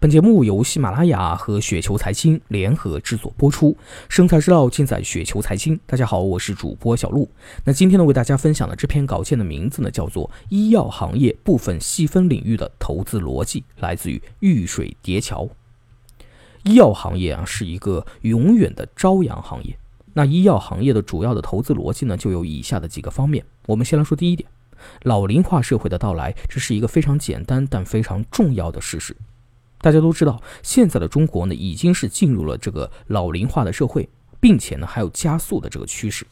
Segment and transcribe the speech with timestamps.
[0.00, 3.76] 本节目由喜马拉雅和雪球财经联合制作播出，
[4.08, 5.78] 生财之道尽在雪球财经。
[5.84, 7.28] 大家好，我是主播小璐。
[7.66, 15.46] 那今天呢，为大家分享的这篇稿件的名字呢，叫做《医药行业部分细分领域的投资逻辑》，来自于玉水叠桥。
[16.62, 19.76] 医药行业啊，是一个永远的朝阳行业。
[20.14, 23.44] 那医药行业的主要的投资逻辑呢，就有以下的几个方面。
[23.66, 24.48] 我们先来说第一点，
[25.02, 29.14] 老龄化社会的到来，这是一个非常简单但非常重要的事实。
[29.80, 36.26] 大家都知道，现在的中国呢，已经是进入了这个老龄化的社会，并且呢，还有加速的这个趋势。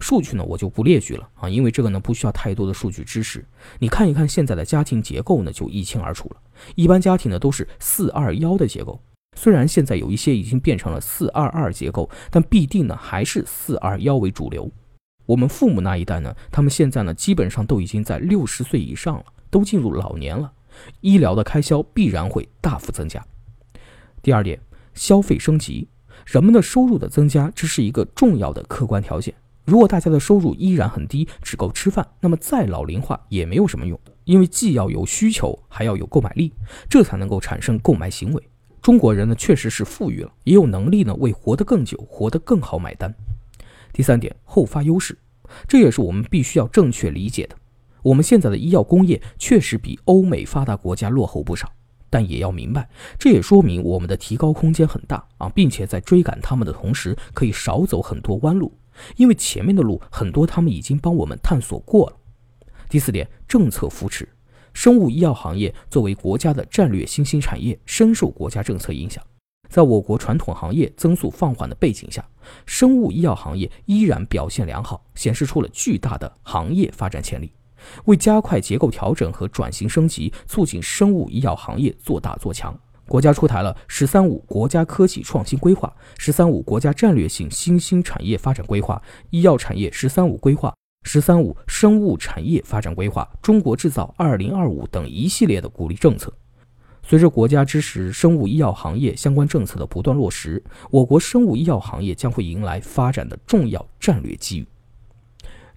[0.00, 3.44] 数据呢，我就不列举了啊，因为这个呢，不需要太多的数据知识。
[3.78, 6.36] 你看一看现在的家庭结构呢，就一清二楚了。
[6.76, 8.98] 一般家庭呢，都是四二幺的结构。
[9.36, 14.70] 虽然现在有一些已经变成了四二二结构，但必定呢，还是四二幺为主流。
[15.26, 20.52] 我们父母那一代呢，他们现在呢，基本上都已经在六十岁以上了，都进入老年了。
[21.00, 23.24] 医疗的开销必然会大幅增加。
[24.22, 24.60] 第二点，
[24.94, 25.88] 消费升级，
[26.26, 29.34] 人们的收入的增加，这是一个重要的客观条件。
[29.64, 36.52] 如果大家的收入依然很低，只够吃饭，那么再老龄化也没有什么用，因为既要有需求，还要有购买力，
[36.88, 38.42] 这才能够产生购买行为。
[38.82, 43.14] 中国人呢，确实是富裕了，也有能力呢，为活得更久、活得更好买单。
[43.90, 45.16] 第三点，后发优势，
[45.66, 47.56] 这也是我们必须要正确理解的。
[48.04, 51.72] 我们现在的医药工业确实比欧美发达国家落后不少，
[52.10, 52.86] 但也要明白，
[53.18, 58.70] 这也说明我们的提高空间很大啊，并且在追赶他们的同时，可以少走很多弯路，
[59.16, 62.16] 因为前面的路很多他们已经帮我们探索过了。
[62.90, 64.28] 第四点，政策扶持，
[64.74, 69.24] 生物医药行业作为国家的战略新兴产业，深受国家政策影响。
[69.70, 72.22] 在我国传统行业增速放缓的背景下，
[72.66, 77.50] 生物医药行业依然表现良好，显示出了巨大的行业发展潜力。
[78.04, 90.74] 为加快结构调整和转型升级，促进生物医药行业做大做强，国家出台了“十三五”国家科技创新规划、“十三五”国家战略性新兴产业发展规划、医药产业“十三五”规划、
[91.04, 96.32] “十三五”生物产业发展规划、中国制造二零二五等一系列的鼓励政策。
[97.06, 104.66] 随着国家支持生物医药行业相关政策的不断落实，我国生物医药行业将会迎来发展的重要战略机遇。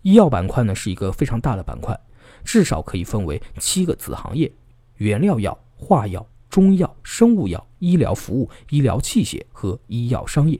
[0.07, 1.99] 医药板块呢是一个非常大的板块，
[2.45, 4.49] 至少可以分为七个子行业：
[4.95, 10.57] 原料药、化药、中药、生物药、医疗服务、医疗器械和医药商业。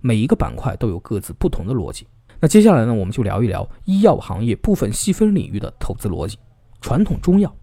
[0.00, 2.06] 每一个板块都有各自不同的逻辑。
[2.40, 6.38] 那接下来呢，我们就聊一聊医药行业部分细分领域的投资逻辑。
[6.80, 7.54] 传统中药，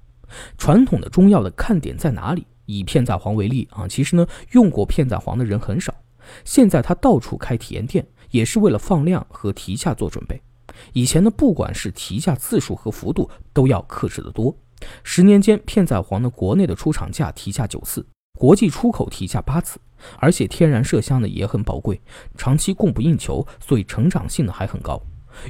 [0.60, 2.46] 传统的中药的看点在哪里？
[2.68, 5.92] 以片仔癀为例啊，其实呢，用过片仔癀的人很少。
[6.46, 10.40] 现在他到处开体验店，也是为了放量和提价做准备。
[10.94, 14.56] 以前呢，不管是提价次数和幅度，都要克制得多。
[15.04, 18.06] 十年间，片仔癀的国内的出厂价提价九次，
[18.38, 19.80] 国际出口提价八次，
[20.18, 22.00] 而且天然麝香呢也很宝贵，
[22.38, 25.02] 长期供不应求，所以成长性呢还很高。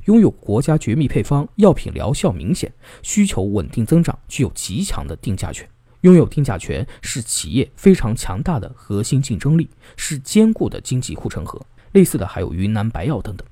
[0.06, 5.68] 拥有国家绝密配方，药品疗效明显，需求稳定增长，具有极强的定价权。
[6.02, 11.62] 拥有定价权是企业非常强大的核心竞争力，是坚固的经济护城河。
[11.92, 13.46] 类似的还有云南白药等等。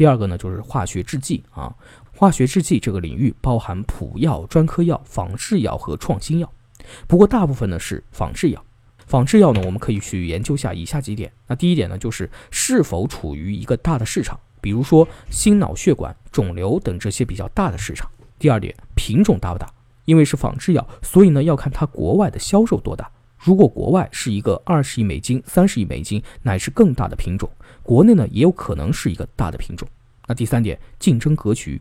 [0.00, 1.70] 第二个呢，就是化学制剂啊，
[2.16, 6.50] 化学制剂这个领域包含普药、专科药、仿制药和创新药。
[7.06, 8.64] 不过大部分呢是仿制药。
[9.04, 11.30] 仿制药呢，我们可以去研究下以下几点。
[11.46, 18.10] 那第一点呢，就是是否处于一个大的市场，比如说心脑血管、肿瘤等这些比较大的市场。
[18.38, 19.70] 第二点，品种大不大？
[20.06, 23.10] 因为是仿制药，所以呢要看它国外的销售多大。
[23.42, 27.48] 如果国外是一个二十亿美金、三十亿美金乃至更大的品种，
[27.82, 29.88] 国内呢也有可能是一个大的品种。
[30.26, 31.80] 那第三点，竞争格局，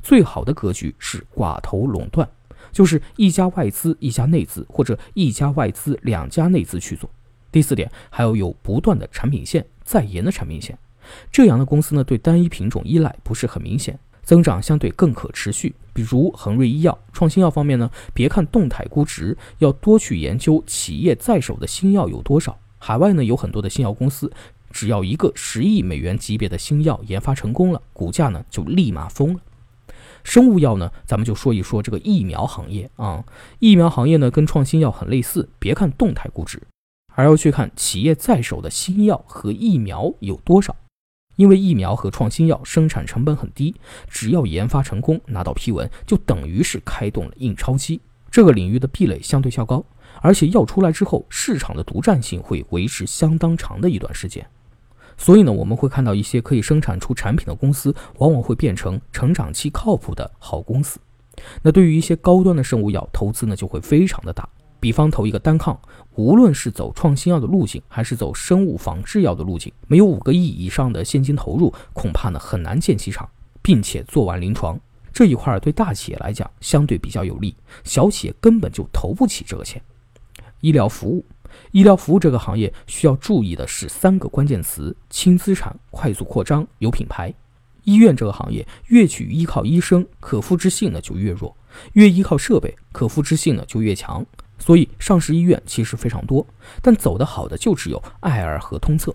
[0.00, 2.28] 最好的格局是寡头垄断，
[2.70, 7.10] 就是一家外资一家内资，或者一家外资两家内资去做。
[7.50, 10.78] 第四点，还要有不断的产品线，在研的产品线，
[11.32, 13.98] 这样的公司呢对单一品种依赖不是很明显。
[14.22, 22.58] 增长相对更可持续，比如恒瑞医药创新药方面呢，别看动态估值，要多去研究企业在手的新药有多少。
[22.78, 24.32] 海外呢有很多的新药公司，
[24.70, 29.40] 只要一个十亿美元级别的新药研发成功了，股价呢就立马疯了。
[30.24, 33.24] 生物药呢，咱们就说一说这个疫苗行业啊，
[33.58, 36.62] 疫苗行业呢跟创新药很类似，别看动态估值，
[37.14, 40.74] 而要去看企业在手的新药和疫苗有多少。
[41.36, 43.74] 因为疫苗和创新药生产成本很低，
[44.08, 48.00] 只要研发成功拿到批文，就等于是开动了印钞机。
[48.30, 49.84] 这个领域的壁垒相对较高，
[50.20, 54.46] 而且药出来之后，市场的独占性会维持相当长的一段时间。
[55.18, 60.98] 所以呢，我们会看到一些可以生产出产品的公司，往往会变成成长期靠谱的好公司。
[61.60, 64.48] 那对于一些高端的生物药，投资呢就会非常的大。
[64.82, 65.80] 比方投一个单抗，
[66.16, 73.30] 无论是走创新药的路径，还是走生物仿制药的路径，没有五个亿以上的现金投入，恐怕呢很难建起厂，
[73.62, 74.76] 并且做完临床。
[75.12, 79.80] 这一块对大企业来讲相对比较有利，小企业根本就投不起这个钱。
[80.62, 81.24] 医疗服务，
[81.70, 87.32] 医疗服务这个行业需要注意的是三个关键词：轻资产、快速扩张、有品牌。
[87.84, 91.54] 医院这个行业越去依靠医生，可复制性呢就越弱；
[91.92, 94.26] 越依靠设备，可复制性呢就越强。
[94.64, 96.46] 所以上市医院其实非常多，
[96.80, 99.12] 但走得好的就只有爱尔和通策。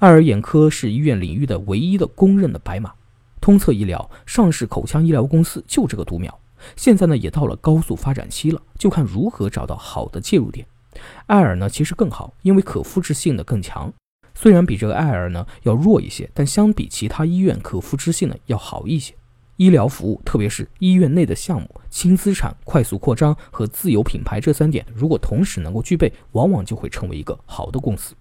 [0.00, 2.92] 爱尔眼科是医院领域的唯一的公认的白马，
[3.40, 6.36] 通策医疗上市口腔医疗公司就这个独苗，
[6.74, 10.66] 现在呢也到了高速发展期了，就看如何找到好的介入点。
[11.26, 13.92] 爱尔呢其实更好，因为可复制性的更强。
[14.34, 19.14] 虽然比这个爱尔呢要弱一些，但相比其他医院可复制性呢要好一些。
[19.62, 28.12] 医疗服务，特别是医院内的项目、轻资产、快速扩张和自有品牌这三点，如果同时能够具备，往往就会成为一个好的公司。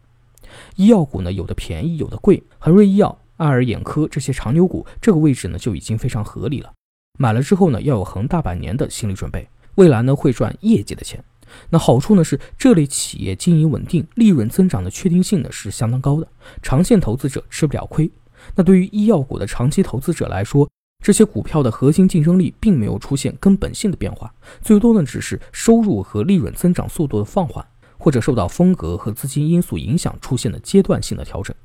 [0.76, 2.44] 医药股呢，有的便宜，有的贵。
[2.60, 6.72] 恒瑞医药、爱尔眼科这些长牛股，这个位置呢就已经非常合理了。
[7.18, 11.24] 买了之后呢，要有恒大半年的心理准备，未来呢会赚业绩的钱。
[11.72, 16.28] 那好处呢是这类企业经营稳定，利润增长的确定性呢是相当高的，
[16.62, 18.12] 长线投资者吃不了亏。
[18.56, 20.70] 那对于医药股的长期投资者来说，
[21.02, 24.32] 这些股票的核心竞争力并没有出现根本性的变化，
[24.62, 27.66] 最多呢只是收入和利润增长速度的放缓，
[27.98, 31.56] 或者受到风格和资金因素影响出现的阶段性的调整。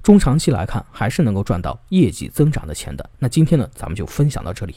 [0.00, 3.10] 中长期来看，还是能够赚到业绩增长的钱的。
[3.18, 4.76] 那今天呢，咱们就分享到这里。